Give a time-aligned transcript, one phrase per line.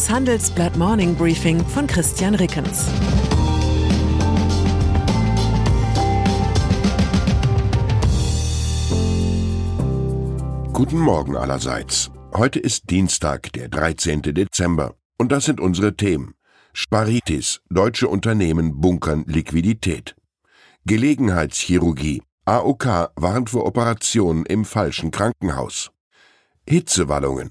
[0.00, 2.86] Das Handelsblatt Morning Briefing von Christian Rickens.
[10.72, 12.10] Guten Morgen allerseits.
[12.34, 14.22] Heute ist Dienstag, der 13.
[14.22, 14.94] Dezember.
[15.18, 16.32] Und das sind unsere Themen.
[16.72, 17.60] Sparitis.
[17.68, 20.16] Deutsche Unternehmen bunkern Liquidität.
[20.86, 22.22] Gelegenheitschirurgie.
[22.46, 25.90] AOK warnt vor Operationen im falschen Krankenhaus.
[26.66, 27.50] Hitzewallungen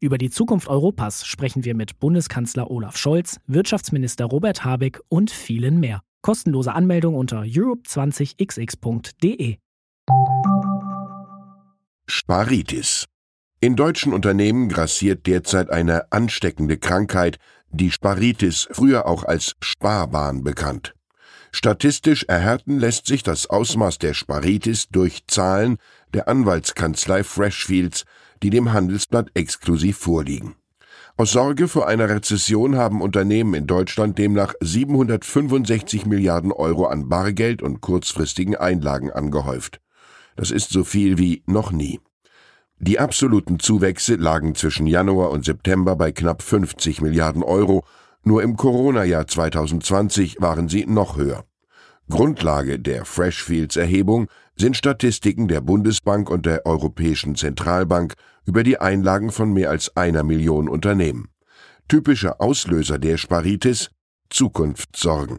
[0.00, 5.80] Über die Zukunft Europas sprechen wir mit Bundeskanzler Olaf Scholz, Wirtschaftsminister Robert Habeck und vielen
[5.80, 6.02] mehr.
[6.22, 9.56] Kostenlose Anmeldung unter europe20xx.de.
[12.06, 13.06] Sparitis.
[13.58, 17.38] In deutschen Unternehmen grassiert derzeit eine ansteckende Krankheit,
[17.70, 20.94] die Sparitis, früher auch als Sparbahn bekannt.
[21.50, 25.78] Statistisch erhärten lässt sich das Ausmaß der Sparitis durch Zahlen
[26.14, 28.04] der Anwaltskanzlei Freshfields,
[28.42, 30.56] die dem Handelsblatt exklusiv vorliegen.
[31.16, 37.60] Aus Sorge vor einer Rezession haben Unternehmen in Deutschland demnach 765 Milliarden Euro an Bargeld
[37.60, 39.80] und kurzfristigen Einlagen angehäuft.
[40.36, 41.98] Das ist so viel wie noch nie.
[42.78, 47.84] Die absoluten Zuwächse lagen zwischen Januar und September bei knapp 50 Milliarden Euro,
[48.22, 51.44] nur im Corona-Jahr 2020 waren sie noch höher.
[52.10, 58.14] Grundlage der Freshfields-Erhebung sind Statistiken der Bundesbank und der Europäischen Zentralbank
[58.46, 61.28] über die Einlagen von mehr als einer Million Unternehmen.
[61.86, 63.90] Typischer Auslöser der Sparitis
[64.30, 65.38] Zukunftssorgen.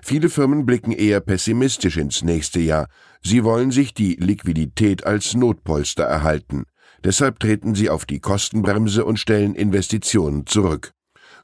[0.00, 2.88] Viele Firmen blicken eher pessimistisch ins nächste Jahr.
[3.22, 6.64] Sie wollen sich die Liquidität als Notpolster erhalten.
[7.04, 10.92] Deshalb treten sie auf die Kostenbremse und stellen Investitionen zurück.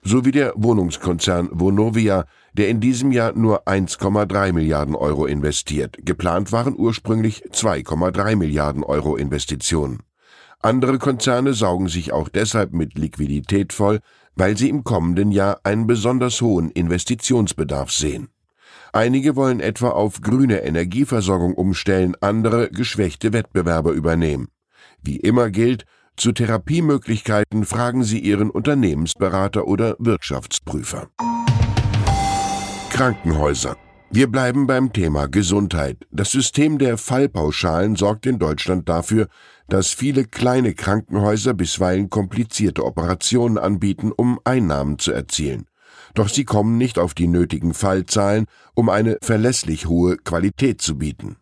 [0.06, 5.96] So wie der Wohnungskonzern Vonovia, der in diesem Jahr nur 1,3 Milliarden Euro investiert.
[6.02, 10.02] Geplant waren ursprünglich 2,3 Milliarden Euro Investitionen.
[10.60, 14.00] Andere Konzerne saugen sich auch deshalb mit Liquidität voll,
[14.36, 18.28] weil sie im kommenden Jahr einen besonders hohen Investitionsbedarf sehen.
[18.92, 24.48] Einige wollen etwa auf grüne Energieversorgung umstellen, andere geschwächte Wettbewerber übernehmen.
[25.02, 31.08] Wie immer gilt, zu Therapiemöglichkeiten fragen Sie Ihren Unternehmensberater oder Wirtschaftsprüfer.
[32.90, 33.76] Krankenhäuser.
[34.10, 36.06] Wir bleiben beim Thema Gesundheit.
[36.12, 39.26] Das System der Fallpauschalen sorgt in Deutschland dafür,
[39.68, 45.66] dass viele kleine Krankenhäuser bisweilen komplizierte Operationen anbieten, um Einnahmen zu erzielen.
[46.14, 51.36] Doch sie kommen nicht auf die nötigen Fallzahlen, um eine verlässlich hohe Qualität zu bieten.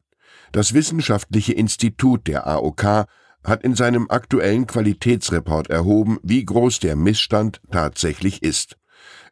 [0.53, 3.07] Das Wissenschaftliche Institut der AOK
[3.45, 8.77] hat in seinem aktuellen Qualitätsreport erhoben, wie groß der Missstand tatsächlich ist.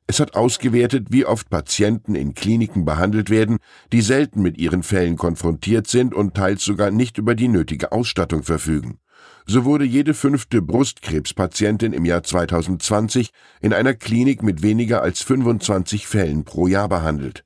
[0.06, 3.58] Es hat ausgewertet, wie oft Patienten in Kliniken behandelt werden,
[3.92, 8.42] die selten mit ihren Fällen konfrontiert sind und teils sogar nicht über die nötige Ausstattung
[8.42, 8.98] verfügen.
[9.46, 16.06] So wurde jede fünfte Brustkrebspatientin im Jahr 2020 in einer Klinik mit weniger als 25
[16.06, 17.44] Fällen pro Jahr behandelt.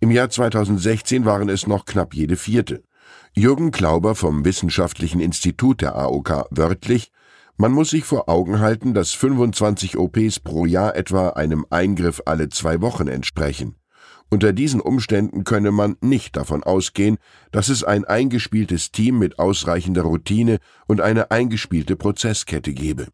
[0.00, 2.82] Im Jahr 2016 waren es noch knapp jede vierte.
[3.32, 7.12] Jürgen Klauber vom Wissenschaftlichen Institut der AOK wörtlich,
[7.56, 12.48] man muss sich vor Augen halten, dass 25 OPs pro Jahr etwa einem Eingriff alle
[12.48, 13.76] zwei Wochen entsprechen.
[14.30, 17.18] Unter diesen Umständen könne man nicht davon ausgehen,
[17.50, 23.08] dass es ein eingespieltes Team mit ausreichender Routine und eine eingespielte Prozesskette gebe.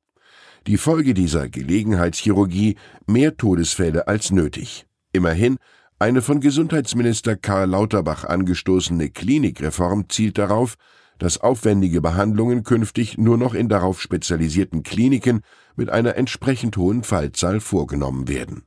[0.67, 2.77] Die Folge dieser Gelegenheitschirurgie
[3.07, 4.87] mehr Todesfälle als nötig.
[5.13, 5.57] Immerhin
[5.99, 10.75] eine von Gesundheitsminister Karl Lauterbach angestoßene Klinikreform zielt darauf,
[11.19, 15.41] dass aufwendige Behandlungen künftig nur noch in darauf spezialisierten Kliniken
[15.75, 18.63] mit einer entsprechend hohen Fallzahl vorgenommen werden.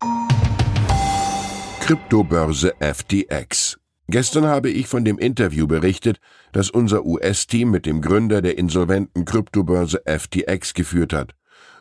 [1.82, 3.78] Kryptobörse FTX
[4.08, 6.20] Gestern habe ich von dem Interview berichtet,
[6.52, 11.36] das unser US-Team mit dem Gründer der insolventen Kryptobörse FTX geführt hat.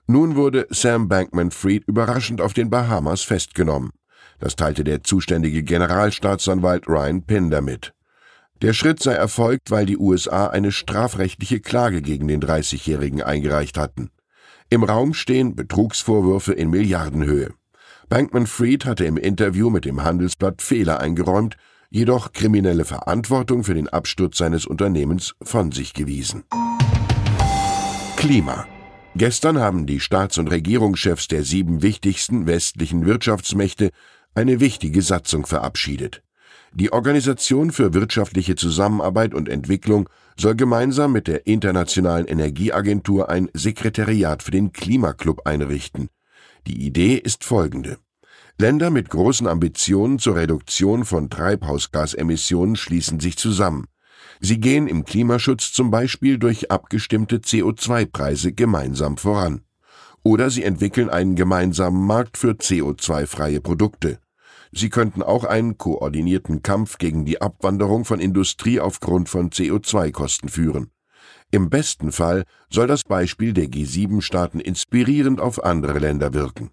[0.06, 3.92] Nun wurde Sam Bankman-Fried überraschend auf den Bahamas festgenommen.
[4.38, 7.92] Das teilte der zuständige Generalstaatsanwalt Ryan Pinder mit.
[8.62, 14.10] Der Schritt sei erfolgt, weil die USA eine strafrechtliche Klage gegen den 30-Jährigen eingereicht hatten.
[14.68, 17.50] Im Raum stehen Betrugsvorwürfe in Milliardenhöhe.
[18.08, 21.56] Bankman-Fried hatte im Interview mit dem Handelsblatt Fehler eingeräumt,
[21.90, 26.44] jedoch kriminelle Verantwortung für den Absturz seines Unternehmens von sich gewiesen.
[28.16, 28.66] Klima
[29.14, 33.90] Gestern haben die Staats- und Regierungschefs der sieben wichtigsten westlichen Wirtschaftsmächte
[34.34, 36.22] eine wichtige Satzung verabschiedet.
[36.72, 40.08] Die Organisation für wirtschaftliche Zusammenarbeit und Entwicklung
[40.38, 46.08] soll gemeinsam mit der Internationalen Energieagentur ein Sekretariat für den Klimaclub einrichten.
[46.66, 47.98] Die Idee ist folgende.
[48.58, 53.86] Länder mit großen Ambitionen zur Reduktion von Treibhausgasemissionen schließen sich zusammen.
[54.40, 59.62] Sie gehen im Klimaschutz zum Beispiel durch abgestimmte CO2-Preise gemeinsam voran.
[60.28, 64.18] Oder sie entwickeln einen gemeinsamen Markt für CO2-freie Produkte.
[64.72, 70.90] Sie könnten auch einen koordinierten Kampf gegen die Abwanderung von Industrie aufgrund von CO2-Kosten führen.
[71.50, 76.72] Im besten Fall soll das Beispiel der G7-Staaten inspirierend auf andere Länder wirken.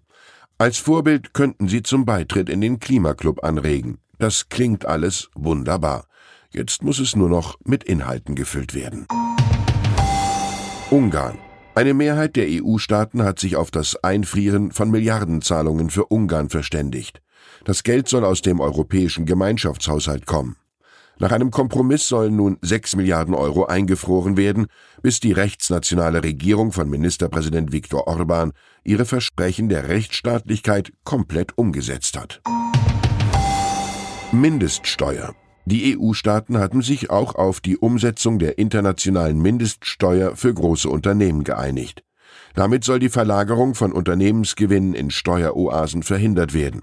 [0.58, 4.00] Als Vorbild könnten sie zum Beitritt in den Klimaclub anregen.
[4.18, 6.08] Das klingt alles wunderbar.
[6.50, 9.06] Jetzt muss es nur noch mit Inhalten gefüllt werden.
[10.90, 11.38] Ungarn.
[11.76, 17.20] Eine Mehrheit der EU-Staaten hat sich auf das Einfrieren von Milliardenzahlungen für Ungarn verständigt.
[17.66, 20.56] Das Geld soll aus dem europäischen Gemeinschaftshaushalt kommen.
[21.18, 24.68] Nach einem Kompromiss sollen nun sechs Milliarden Euro eingefroren werden,
[25.02, 28.52] bis die rechtsnationale Regierung von Ministerpräsident Viktor Orban
[28.82, 32.40] ihre Versprechen der Rechtsstaatlichkeit komplett umgesetzt hat.
[34.32, 35.34] Mindeststeuer.
[35.68, 42.04] Die EU-Staaten hatten sich auch auf die Umsetzung der internationalen Mindeststeuer für große Unternehmen geeinigt.
[42.54, 46.82] Damit soll die Verlagerung von Unternehmensgewinnen in Steueroasen verhindert werden.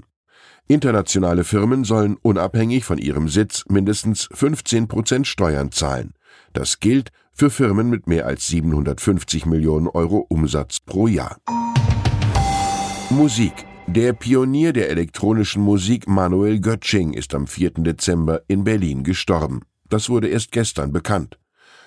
[0.67, 6.13] Internationale Firmen sollen unabhängig von ihrem Sitz mindestens 15 Prozent Steuern zahlen.
[6.51, 11.37] Das gilt für Firmen mit mehr als 750 Millionen Euro Umsatz pro Jahr.
[13.09, 13.53] Musik.
[13.87, 17.71] Der Pionier der elektronischen Musik Manuel Götsching ist am 4.
[17.79, 19.61] Dezember in Berlin gestorben.
[19.89, 21.37] Das wurde erst gestern bekannt.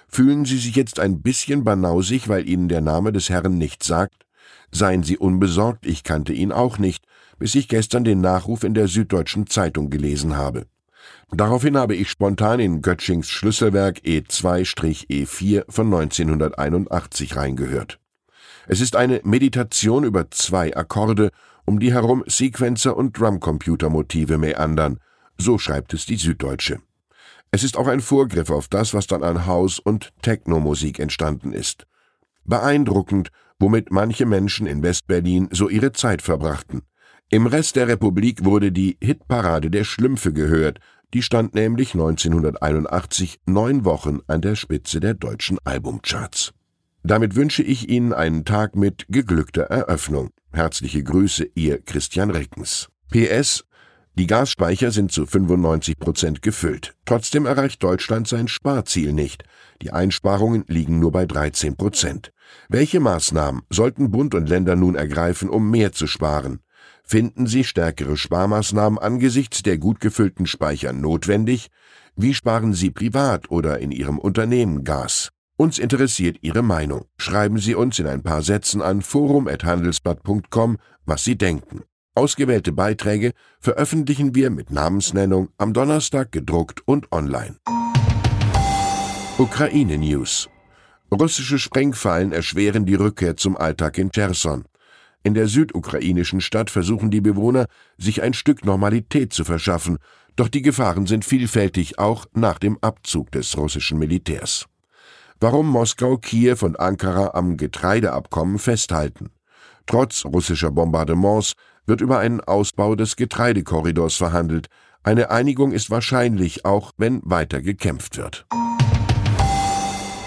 [0.06, 4.26] Fühlen Sie sich jetzt ein bisschen banausig, weil Ihnen der Name des Herrn nichts sagt?
[4.70, 7.04] Seien Sie unbesorgt, ich kannte ihn auch nicht,
[7.38, 10.66] bis ich gestern den Nachruf in der Süddeutschen Zeitung gelesen habe.
[11.32, 17.98] Daraufhin habe ich spontan in Götschings Schlüsselwerk E2-E4 von 1981 reingehört.
[18.68, 21.30] Es ist eine Meditation über zwei Akkorde,
[21.64, 24.98] um die herum Sequencer und Drumcomputer-Motive meandern,
[25.38, 26.80] so schreibt es die Süddeutsche.
[27.50, 31.86] Es ist auch ein Vorgriff auf das, was dann an House- und Techno-Musik entstanden ist.
[32.44, 36.82] Beeindruckend, womit manche Menschen in Westberlin so ihre Zeit verbrachten.
[37.30, 40.78] Im Rest der Republik wurde die Hitparade der Schlümpfe gehört,
[41.14, 46.52] die stand nämlich 1981 neun Wochen an der Spitze der deutschen Albumcharts.
[47.06, 50.30] Damit wünsche ich Ihnen einen Tag mit geglückter Eröffnung.
[50.52, 52.88] Herzliche Grüße, Ihr Christian Reckens.
[53.10, 53.64] PS
[54.18, 56.94] die Gasspeicher sind zu 95 Prozent gefüllt.
[57.04, 59.44] Trotzdem erreicht Deutschland sein Sparziel nicht.
[59.82, 62.32] Die Einsparungen liegen nur bei 13 Prozent.
[62.70, 66.60] Welche Maßnahmen sollten Bund und Länder nun ergreifen, um mehr zu sparen?
[67.04, 71.68] Finden Sie stärkere Sparmaßnahmen angesichts der gut gefüllten Speicher notwendig?
[72.16, 75.30] Wie sparen Sie privat oder in Ihrem Unternehmen Gas?
[75.58, 77.06] Uns interessiert Ihre Meinung.
[77.16, 80.76] Schreiben Sie uns in ein paar Sätzen an forum.handelsblatt.com,
[81.06, 81.80] was Sie denken.
[82.14, 87.56] Ausgewählte Beiträge veröffentlichen wir mit Namensnennung am Donnerstag gedruckt und online.
[89.38, 90.50] Ukraine News.
[91.10, 94.66] Russische Sprengfallen erschweren die Rückkehr zum Alltag in Cherson.
[95.22, 97.66] In der südukrainischen Stadt versuchen die Bewohner,
[97.96, 99.96] sich ein Stück Normalität zu verschaffen,
[100.36, 104.66] doch die Gefahren sind vielfältig auch nach dem Abzug des russischen Militärs.
[105.38, 109.30] Warum Moskau, Kiew und Ankara am Getreideabkommen festhalten?
[109.84, 111.52] Trotz russischer Bombardements
[111.84, 114.68] wird über einen Ausbau des Getreidekorridors verhandelt.
[115.02, 118.46] Eine Einigung ist wahrscheinlich, auch wenn weiter gekämpft wird.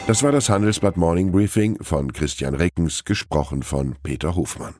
[0.05, 4.75] Das war das Handelsblatt Morning Briefing von Christian Reckens, gesprochen von Peter Hofmann.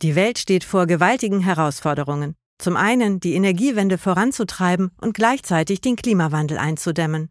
[0.00, 2.34] Die Welt steht vor gewaltigen Herausforderungen.
[2.58, 7.30] Zum einen die Energiewende voranzutreiben und gleichzeitig den Klimawandel einzudämmen.